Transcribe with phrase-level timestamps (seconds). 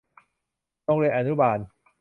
[0.85, 1.57] โรงเรียนอนุบาล